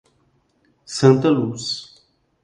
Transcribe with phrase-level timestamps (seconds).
[0.95, 1.93] Santa Luz